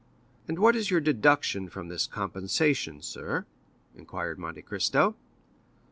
[0.47, 3.45] "And what is your deduction from this compensation, sir?"
[3.95, 5.15] inquired Monte Cristo.